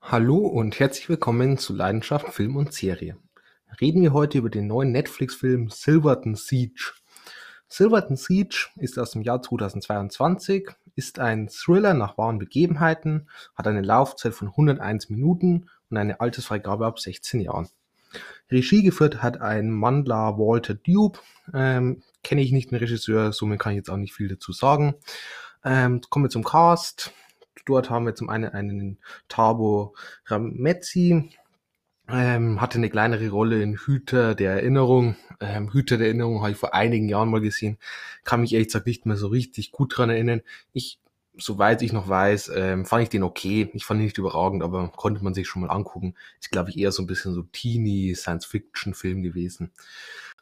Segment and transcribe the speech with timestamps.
[0.00, 3.18] Hallo und herzlich willkommen zu Leidenschaft Film und Serie.
[3.80, 6.92] Reden wir heute über den neuen Netflix-Film Silverton Siege.
[7.68, 13.82] Silverton Siege ist aus dem Jahr 2022, ist ein Thriller nach wahren Begebenheiten, hat eine
[13.82, 17.68] Laufzeit von 101 Minuten und eine Altersfreigabe ab 16 Jahren.
[18.50, 21.18] Regie geführt hat ein Mandler Walter Dube.
[21.52, 24.94] Ähm, Kenne ich nicht den Regisseur, somit kann ich jetzt auch nicht viel dazu sagen.
[25.64, 27.12] Ähm, kommen wir zum Cast.
[27.66, 28.98] Dort haben wir zum einen einen
[29.28, 29.94] Tabo
[30.26, 31.30] Ramezzi,
[32.10, 35.16] ähm, hatte eine kleinere Rolle in Hüter der Erinnerung.
[35.40, 37.78] Ähm, Hüter der Erinnerung habe ich vor einigen Jahren mal gesehen.
[38.24, 40.40] Kann mich ehrlich gesagt nicht mehr so richtig gut dran erinnern.
[40.72, 40.98] Ich,
[41.36, 43.70] soweit ich noch weiß, ähm, fand ich den okay.
[43.74, 46.14] Ich fand ihn nicht überragend, aber konnte man sich schon mal angucken.
[46.40, 49.70] Ist, glaube ich, eher so ein bisschen so teeny Science-Fiction-Film gewesen.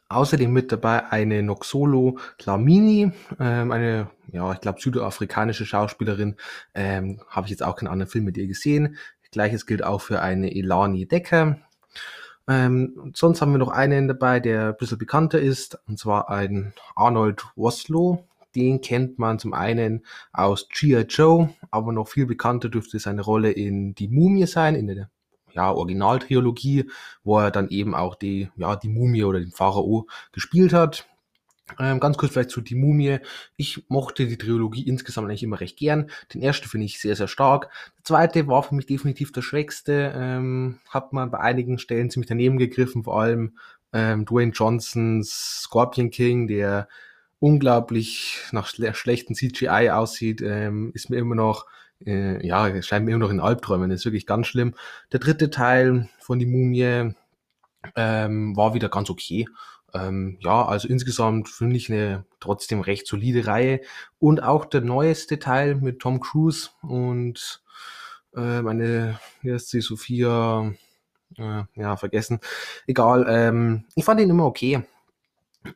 [0.09, 6.35] Außerdem mit dabei eine Noxolo Lamini, ähm, eine, ja, ich glaube, südafrikanische Schauspielerin.
[6.73, 8.97] Ähm, Habe ich jetzt auch keinen anderen Film mit ihr gesehen.
[9.31, 11.59] Gleiches gilt auch für eine Elani Decker.
[12.47, 16.73] Ähm, sonst haben wir noch einen dabei, der ein bisschen bekannter ist, und zwar ein
[16.95, 18.25] Arnold Waslow.
[18.55, 21.01] Den kennt man zum einen aus G.I.
[21.01, 25.11] Joe, aber noch viel bekannter dürfte seine Rolle in Die Mumie sein, in der
[25.57, 26.89] ja, Originaltrilogie,
[27.23, 31.05] wo er dann eben auch die, ja, die Mumie oder den Pharao gespielt hat.
[31.79, 33.17] Ähm, ganz kurz vielleicht zu Die Mumie.
[33.57, 36.09] Ich mochte die Trilogie insgesamt eigentlich immer recht gern.
[36.33, 37.69] Den ersten finde ich sehr, sehr stark.
[37.97, 40.13] Der zweite war für mich definitiv der schwächste.
[40.15, 43.57] Ähm, hat man bei einigen Stellen ziemlich daneben gegriffen, vor allem
[43.91, 46.87] ähm, Dwayne Johnsons Scorpion King, der
[47.39, 51.65] unglaublich nach schle schlechten CGI aussieht, ähm, ist mir immer noch
[52.05, 54.75] äh, ja, scheint mir immer noch in Albträumen, das ist wirklich ganz schlimm.
[55.11, 57.13] Der dritte Teil von die Mumie
[57.95, 59.47] ähm, war wieder ganz okay.
[59.93, 63.81] Ähm, ja, also insgesamt finde ich eine trotzdem recht solide Reihe.
[64.19, 67.61] Und auch der neueste Teil mit Tom Cruise und
[68.35, 70.73] äh, meine, wie heißt sie, Sophia,
[71.37, 72.39] äh, ja, vergessen.
[72.85, 74.83] Egal, ähm, ich fand ihn immer okay.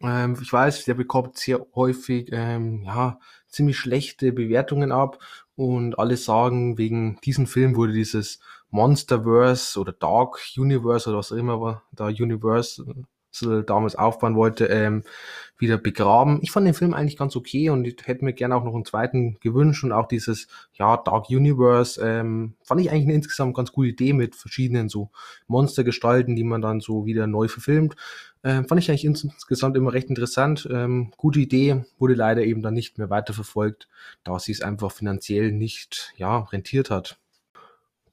[0.02, 5.20] Ähm, ich weiß, der bekommt sehr häufig, ähm, ja, ziemlich schlechte Bewertungen ab
[5.61, 8.39] und alle sagen, wegen diesem Film wurde dieses
[8.72, 12.83] Monsterverse oder Dark Universe oder was auch immer war, da Universe
[13.65, 15.03] damals aufbauen wollte, ähm,
[15.61, 16.39] wieder begraben.
[16.42, 18.83] Ich fand den Film eigentlich ganz okay und ich hätte mir gerne auch noch einen
[18.83, 23.71] zweiten gewünscht und auch dieses, ja, Dark Universe, ähm, fand ich eigentlich eine insgesamt ganz
[23.71, 25.11] gute Idee mit verschiedenen so
[25.47, 27.95] Monstergestalten, die man dann so wieder neu verfilmt.
[28.43, 30.67] Ähm, fand ich eigentlich insgesamt immer recht interessant.
[30.71, 33.87] Ähm, gute Idee, wurde leider eben dann nicht mehr weiterverfolgt,
[34.23, 37.20] da sie es einfach finanziell nicht, ja, rentiert hat.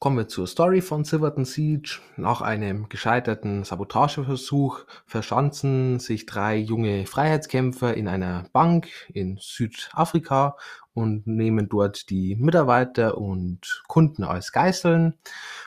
[0.00, 1.98] Kommen wir zur Story von Silverton Siege.
[2.16, 10.56] Nach einem gescheiterten Sabotageversuch verschanzen sich drei junge Freiheitskämpfer in einer Bank in Südafrika
[10.94, 15.14] und nehmen dort die Mitarbeiter und Kunden als Geiseln.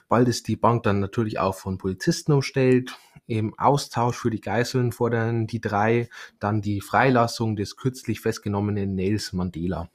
[0.07, 2.97] Bald ist die Bank dann natürlich auch von Polizisten umstellt.
[3.27, 6.07] Im Austausch für die Geiseln fordern die drei
[6.39, 9.89] dann die Freilassung des kürzlich festgenommenen Nels Mandela.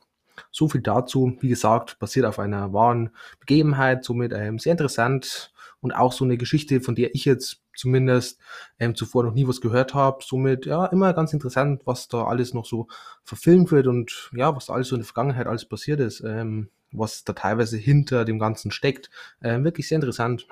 [0.50, 1.36] So viel dazu.
[1.40, 3.10] Wie gesagt, basiert auf einer wahren
[3.40, 8.40] Begebenheit, somit ähm, sehr interessant und auch so eine Geschichte, von der ich jetzt zumindest
[8.78, 10.24] ähm, zuvor noch nie was gehört habe.
[10.24, 12.88] Somit ja immer ganz interessant, was da alles noch so
[13.22, 17.24] verfilmt wird und ja, was alles so in der Vergangenheit alles passiert ist, ähm, was
[17.24, 19.10] da teilweise hinter dem Ganzen steckt.
[19.42, 20.46] Ähm, wirklich sehr interessant.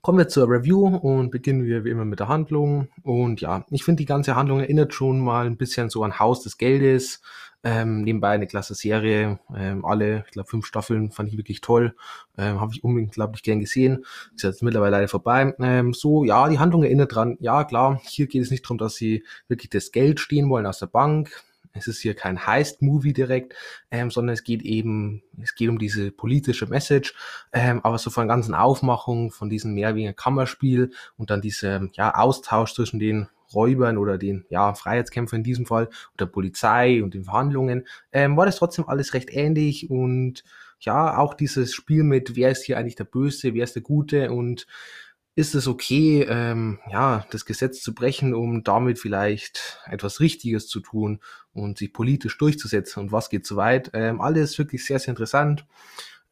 [0.00, 2.88] Kommen wir zur Review und beginnen wir wie immer mit der Handlung.
[3.02, 6.42] Und ja, ich finde, die ganze Handlung erinnert schon mal ein bisschen so an Haus
[6.42, 7.20] des Geldes.
[7.64, 9.40] Ähm, nebenbei eine klasse Serie.
[9.56, 11.96] Ähm, alle, ich glaube, fünf Staffeln fand ich wirklich toll.
[12.36, 14.04] Ähm, Habe ich unglaublich gern gesehen.
[14.34, 15.54] Ist jetzt mittlerweile leider vorbei.
[15.58, 17.36] Ähm, so, ja, die Handlung erinnert dran.
[17.40, 20.78] Ja, klar, hier geht es nicht darum, dass sie wirklich das Geld stehen wollen aus
[20.78, 21.44] der Bank.
[21.72, 23.54] Es ist hier kein Heist-Movie direkt,
[23.90, 27.14] ähm, sondern es geht eben, es geht um diese politische Message,
[27.52, 31.90] ähm, aber so von ganzen Aufmachung, von diesem mehr wie ein Kammerspiel und dann diesem
[31.94, 37.02] ja, Austausch zwischen den Räubern oder den ja, Freiheitskämpfern in diesem Fall und der Polizei
[37.02, 40.44] und den Verhandlungen, ähm, war das trotzdem alles recht ähnlich und
[40.80, 44.30] ja, auch dieses Spiel mit, wer ist hier eigentlich der Böse, wer ist der Gute
[44.30, 44.66] und
[45.34, 50.80] ist es okay, ähm, ja, das Gesetz zu brechen, um damit vielleicht etwas Richtiges zu
[50.80, 51.20] tun
[51.52, 53.90] und sich politisch durchzusetzen und was geht zu weit?
[53.94, 55.64] Ähm, alles wirklich sehr, sehr interessant.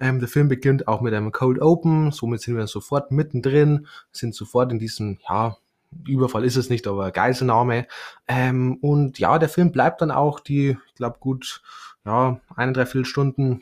[0.00, 4.34] Ähm, der Film beginnt auch mit einem Cold Open, somit sind wir sofort mittendrin, sind
[4.34, 5.56] sofort in diesem, ja,
[6.06, 7.86] Überfall ist es nicht, aber Geiselnahme.
[8.28, 11.62] Ähm, und ja, der Film bleibt dann auch die, ich glaube, gut,
[12.04, 13.60] ja, eine, dreiviertel Stunden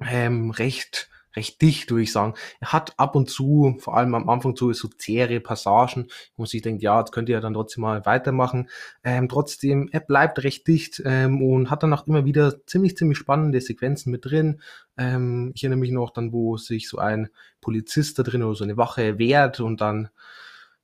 [0.00, 2.34] ähm, recht recht dicht, würde ich sagen.
[2.60, 6.46] Er hat ab und zu, vor allem am Anfang so, so zähere Passagen, wo man
[6.46, 8.68] sich denkt, ja, jetzt könnt ihr ja dann trotzdem mal weitermachen.
[9.04, 13.18] Ähm, trotzdem, er bleibt recht dicht ähm, und hat dann auch immer wieder ziemlich, ziemlich
[13.18, 14.60] spannende Sequenzen mit drin.
[14.96, 17.28] Ähm, ich erinnere mich noch dann, wo sich so ein
[17.60, 20.10] Polizist da drin oder so eine Wache wehrt und dann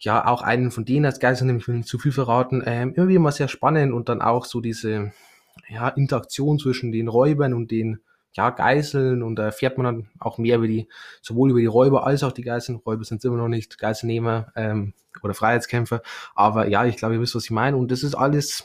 [0.01, 3.21] ja auch einen von denen als Geisel, nämlich will zu viel verraten, ähm, immer wieder
[3.21, 5.13] mal sehr spannend und dann auch so diese
[5.69, 8.01] ja, Interaktion zwischen den Räubern und den
[8.33, 10.89] ja, Geiseln und da erfährt man dann auch mehr über die,
[11.23, 12.77] sowohl über die Räuber als auch die Geiseln.
[12.77, 16.03] Räuber sind immer noch nicht Geiselnehmer ähm, oder Freiheitskämpfer,
[16.35, 18.65] aber ja, ich glaube, ihr wisst, was ich meine und das ist alles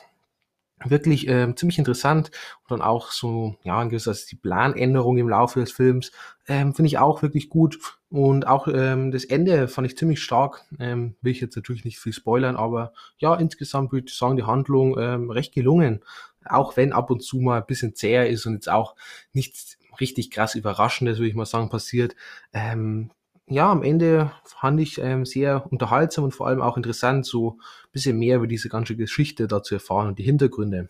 [0.85, 2.31] wirklich ähm, ziemlich interessant
[2.63, 6.11] und dann auch so, ja, ein gewisses die Planänderung im Laufe des Films
[6.47, 10.65] ähm, finde ich auch wirklich gut und auch ähm, das Ende fand ich ziemlich stark.
[10.79, 14.43] Ähm, will ich jetzt natürlich nicht viel spoilern, aber ja, insgesamt würde ich sagen, die
[14.43, 16.01] Handlung ähm, recht gelungen
[16.45, 18.95] auch wenn ab und zu mal ein bisschen zäher ist und jetzt auch
[19.31, 22.15] nichts richtig krass Überraschendes, würde ich mal sagen, passiert.
[22.51, 23.11] Ähm,
[23.47, 27.91] ja, am Ende fand ich ähm, sehr unterhaltsam und vor allem auch interessant, so ein
[27.91, 30.87] bisschen mehr über diese ganze Geschichte da zu erfahren und die Hintergründe.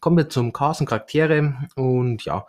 [0.00, 2.46] Kommen wir zum Cast und Charaktere und ja,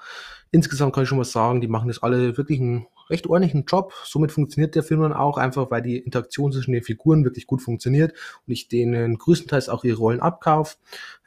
[0.52, 3.94] insgesamt kann ich schon mal sagen, die machen das alle wirklich einen recht ordentlichen Job.
[4.04, 7.62] Somit funktioniert der Film dann auch einfach, weil die Interaktion zwischen den Figuren wirklich gut
[7.62, 8.14] funktioniert
[8.46, 10.78] und ich denen größtenteils auch ihre Rollen abkaufe.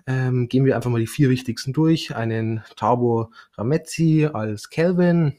[0.07, 2.15] Ähm, gehen wir einfach mal die vier wichtigsten durch.
[2.17, 5.37] Einen Tabo Ramezzi als Kelvin,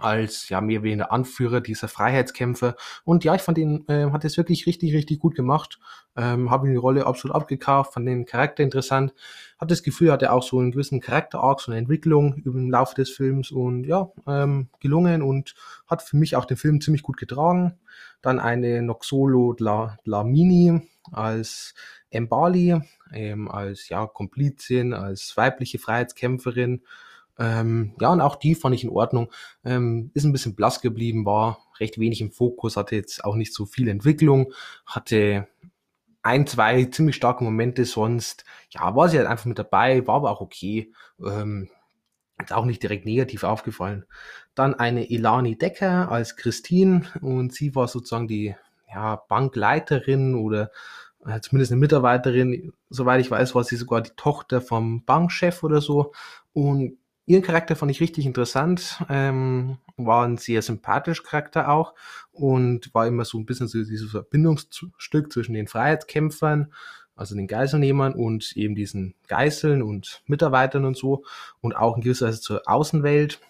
[0.00, 2.76] als ja mehr wie ein Anführer dieser Freiheitskämpfer.
[3.04, 5.78] Und ja, ich fand ihn, äh, hat es wirklich richtig, richtig gut gemacht.
[6.16, 9.14] Ähm, Habe ihm die Rolle absolut abgekauft, fand den Charakter interessant.
[9.58, 12.70] Hat das Gefühl, hat er auch so einen gewissen Charakter-Arc, so eine Entwicklung über den
[12.70, 15.54] Laufe des Films und ja, ähm, gelungen und
[15.86, 17.74] hat für mich auch den Film ziemlich gut getragen.
[18.22, 20.80] Dann eine Noxolo Dlamini
[21.12, 21.74] als
[22.12, 22.80] Mbali,
[23.12, 26.82] ähm, als ja, Komplizin, als weibliche Freiheitskämpferin.
[27.38, 29.30] Ähm, ja, und auch die fand ich in Ordnung.
[29.64, 33.52] Ähm, ist ein bisschen blass geblieben, war recht wenig im Fokus, hatte jetzt auch nicht
[33.52, 34.52] so viel Entwicklung,
[34.86, 35.48] hatte
[36.22, 38.44] ein, zwei ziemlich starke Momente sonst.
[38.70, 40.92] Ja, war sie halt einfach mit dabei, war aber auch okay.
[41.24, 41.68] Ähm,
[42.42, 44.04] ist auch nicht direkt negativ aufgefallen.
[44.54, 48.54] Dann eine Ilani Decker als Christine und sie war sozusagen die
[48.92, 50.70] ja, Bankleiterin oder
[51.24, 52.72] äh, zumindest eine Mitarbeiterin.
[52.90, 56.12] Soweit ich weiß, war sie sogar die Tochter vom Bankchef oder so.
[56.52, 61.94] Und Ihren Charakter fand ich richtig interessant, ähm, war ein sehr sympathischer Charakter auch
[62.30, 66.72] und war immer so ein bisschen so dieses Verbindungsstück zwischen den Freiheitskämpfern,
[67.16, 71.24] also den Geiselnehmern und eben diesen Geiseln und Mitarbeitern und so
[71.60, 73.40] und auch in gewisser Weise zur Außenwelt.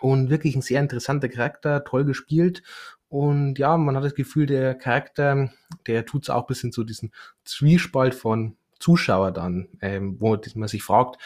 [0.00, 2.62] Und wirklich ein sehr interessanter Charakter, toll gespielt
[3.10, 5.50] und ja, man hat das Gefühl, der Charakter,
[5.88, 7.10] der tut es auch bis hin zu diesem
[7.44, 11.20] Zwiespalt von Zuschauer dann, ähm, wo man sich fragt,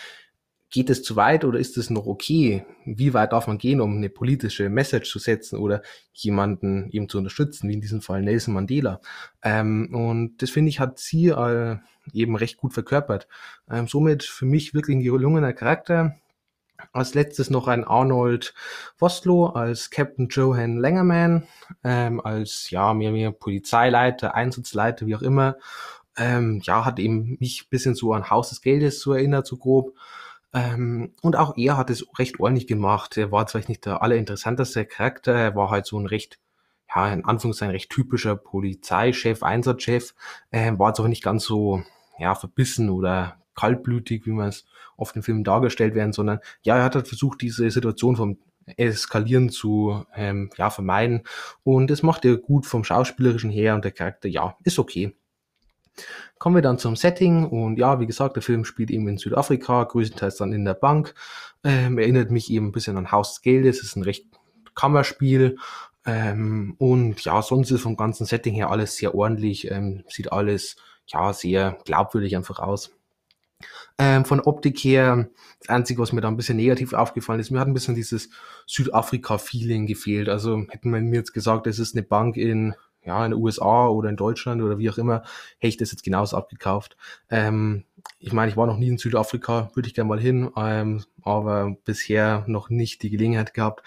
[0.74, 2.66] geht es zu weit oder ist es noch okay?
[2.84, 5.82] Wie weit darf man gehen, um eine politische Message zu setzen oder
[6.12, 9.00] jemanden eben zu unterstützen, wie in diesem Fall Nelson Mandela?
[9.44, 11.76] Ähm, und das finde ich, hat sie äh,
[12.12, 13.28] eben recht gut verkörpert.
[13.70, 16.16] Ähm, somit für mich wirklich ein gelungener Charakter.
[16.92, 18.52] Als letztes noch ein Arnold
[18.98, 21.46] Vostlow als Captain Johan Langerman,
[21.84, 25.56] ähm, als ja, mehr, mehr Polizeileiter, Einsatzleiter, wie auch immer.
[26.16, 29.94] Ähm, ja, hat eben mich bisschen so an Haus des Geldes so erinnert, so grob.
[30.54, 33.16] Ähm, und auch er hat es recht ordentlich gemacht.
[33.16, 36.38] Er war zwar nicht der allerinteressanteste Charakter, er war halt so ein recht,
[36.94, 40.14] ja, in Anführungszeichen recht typischer Polizeichef, Einsatzchef,
[40.50, 41.82] äh, war jetzt auch nicht ganz so,
[42.18, 44.64] ja, verbissen oder kaltblütig, wie man es
[44.96, 48.38] oft in Filmen dargestellt werden, sondern ja, er hat halt versucht, diese Situation vom
[48.76, 51.22] Eskalieren zu ähm, ja, vermeiden.
[51.64, 55.14] Und das macht er gut vom Schauspielerischen her und der Charakter, ja, ist okay.
[56.38, 59.84] Kommen wir dann zum Setting und ja, wie gesagt, der Film spielt eben in Südafrika,
[59.84, 61.14] größtenteils dann in der Bank.
[61.62, 64.26] Ähm, erinnert mich eben ein bisschen an Haus des Geldes, ist ein recht
[64.74, 65.56] Kammerspiel.
[66.06, 70.76] Ähm, und ja, sonst ist vom ganzen Setting her alles sehr ordentlich, ähm, sieht alles
[71.06, 72.90] ja sehr glaubwürdig einfach aus.
[73.98, 75.28] Ähm, von Optik her,
[75.60, 78.28] das Einzige, was mir da ein bisschen negativ aufgefallen ist, mir hat ein bisschen dieses
[78.66, 80.28] Südafrika-Feeling gefehlt.
[80.28, 82.74] Also hätten wir mir jetzt gesagt, es ist eine Bank in
[83.04, 85.22] ja, in den USA oder in Deutschland oder wie auch immer,
[85.58, 86.96] hätte ich das jetzt genauso abgekauft.
[87.30, 87.84] Ähm,
[88.18, 91.76] ich meine, ich war noch nie in Südafrika, würde ich gerne mal hin, ähm, aber
[91.84, 93.82] bisher noch nicht die Gelegenheit gehabt.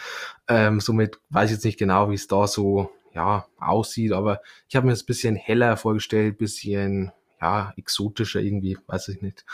[0.47, 4.75] Ähm, somit weiß ich jetzt nicht genau, wie es da so ja, aussieht, aber ich
[4.75, 9.45] habe mir das bisschen heller vorgestellt, bisschen ja, exotischer irgendwie, weiß ich nicht.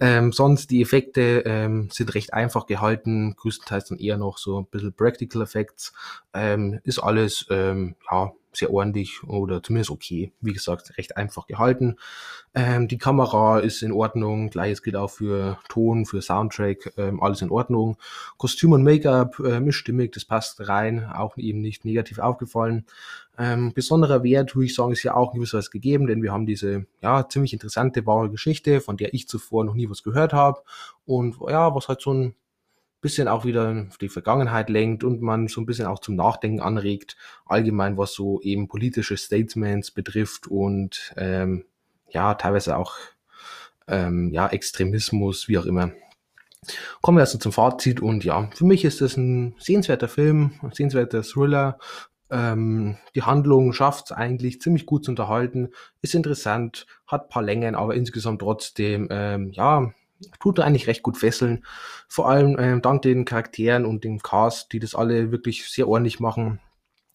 [0.00, 4.66] Ähm, sonst die Effekte ähm, sind recht einfach gehalten, größtenteils dann eher noch so ein
[4.66, 5.92] bisschen Practical Effects.
[6.32, 10.32] Ähm, ist alles ähm, ja, sehr ordentlich oder zumindest okay.
[10.40, 11.96] Wie gesagt, recht einfach gehalten.
[12.54, 14.50] Ähm, die Kamera ist in Ordnung.
[14.50, 16.94] Gleiches gilt auch für Ton, für Soundtrack.
[16.96, 17.98] Ähm, alles in Ordnung.
[18.38, 21.04] Kostüm und Make-up ähm, ist stimmig, das passt rein.
[21.04, 22.86] Auch eben nicht negativ aufgefallen.
[23.38, 26.86] Ähm, besonderer Wert, würde ich sagen, ist ja auch gewisserweise gegeben, denn wir haben diese
[27.02, 30.62] ja ziemlich interessante wahre Geschichte, von der ich zuvor noch nie was gehört habe
[31.04, 32.34] und ja, was halt so ein
[33.06, 37.16] bisschen auch wieder die Vergangenheit lenkt und man so ein bisschen auch zum Nachdenken anregt,
[37.44, 41.64] allgemein was so eben politische Statements betrifft und ähm,
[42.08, 42.96] ja, teilweise auch
[43.86, 45.92] ähm, ja, Extremismus, wie auch immer.
[47.00, 50.72] Kommen wir also zum Fazit und ja, für mich ist das ein sehenswerter Film, ein
[50.72, 51.78] sehenswerter Thriller.
[52.28, 55.68] Ähm, die Handlung schafft es eigentlich ziemlich gut zu unterhalten,
[56.02, 59.92] ist interessant, hat paar Längen, aber insgesamt trotzdem ähm, ja
[60.40, 61.64] tut eigentlich recht gut fesseln.
[62.08, 66.20] Vor allem ähm, dank den Charakteren und dem Cast, die das alle wirklich sehr ordentlich
[66.20, 66.60] machen.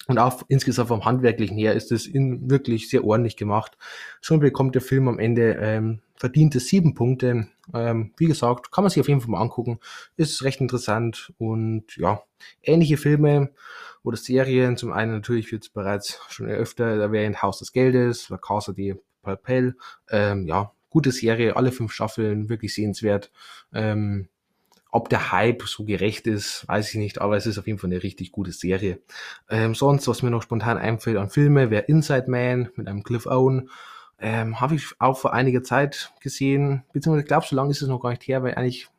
[0.07, 3.77] Und auch insgesamt vom Handwerklichen her ist es wirklich sehr ordentlich gemacht.
[4.19, 7.47] Schon bekommt der Film am Ende ähm, verdiente sieben Punkte.
[7.73, 9.79] Ähm, wie gesagt, kann man sich auf jeden Fall mal angucken.
[10.17, 12.23] Ist recht interessant und ja,
[12.63, 13.51] ähnliche Filme
[14.03, 14.75] oder Serien.
[14.75, 18.95] Zum einen natürlich wird es bereits schon öfter erwähnt, Haus des Geldes, La Casa de
[19.21, 19.77] Papel.
[20.09, 23.31] Ähm, ja, gute Serie, alle fünf Staffeln, wirklich sehenswert.
[23.73, 24.27] Ähm,
[24.91, 27.89] ob der Hype so gerecht ist, weiß ich nicht, aber es ist auf jeden Fall
[27.89, 28.99] eine richtig gute Serie.
[29.49, 33.25] Ähm, sonst, was mir noch spontan einfällt an Filme, wäre Inside Man mit einem Cliff
[33.25, 33.69] Owen.
[34.19, 37.87] Ähm, Habe ich auch vor einiger Zeit gesehen, beziehungsweise ich glaube, so lange ist es
[37.87, 38.89] noch gar nicht her, weil eigentlich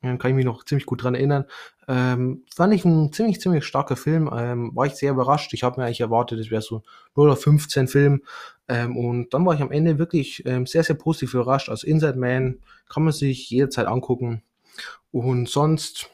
[0.00, 1.44] kann ich mich noch ziemlich gut dran erinnern.
[1.86, 4.30] Ähm, fand ich ein ziemlich, ziemlich starker Film.
[4.32, 5.52] Ähm, war ich sehr überrascht.
[5.52, 6.82] Ich habe mir eigentlich erwartet, es wäre so
[7.16, 8.22] 0 auf 15 Film.
[8.68, 11.68] Ähm, und dann war ich am Ende wirklich ähm, sehr, sehr positiv überrascht.
[11.68, 14.42] Also Inside Man kann man sich jederzeit angucken.
[15.12, 16.10] Und sonst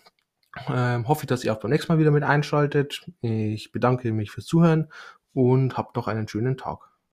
[0.69, 3.07] ähm, hoffe ich, dass ihr auch beim nächsten Mal wieder mit einschaltet.
[3.21, 4.89] Ich bedanke mich fürs Zuhören
[5.35, 6.79] und habt noch einen schönen Tag.